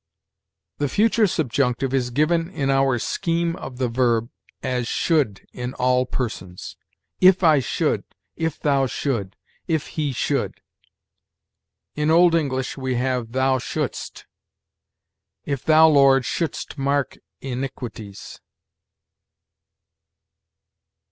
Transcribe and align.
"The 0.79 0.89
Future 0.89 1.27
Subjunctive 1.27 1.93
is 1.93 2.09
given 2.09 2.49
in 2.49 2.71
our 2.71 2.97
scheme 2.97 3.55
of 3.57 3.77
the 3.77 3.87
verb 3.87 4.29
as 4.63 4.87
'should' 4.87 5.45
in 5.53 5.75
all 5.75 6.07
persons: 6.07 6.75
'If 7.19 7.43
I 7.43 7.59
should, 7.59 8.03
if 8.35 8.59
thou 8.59 8.87
should, 8.87 9.35
if 9.67 9.89
he 9.89 10.11
should.' 10.11 10.59
In 11.93 12.09
old 12.09 12.33
English, 12.33 12.77
we 12.79 12.95
have 12.95 13.31
'thou 13.33 13.59
shouldst': 13.59 14.25
'if 15.45 15.63
thou, 15.63 15.87
Lord, 15.87 16.25
shouldst 16.25 16.79
mark 16.79 17.19
iniquities.' 17.39 18.41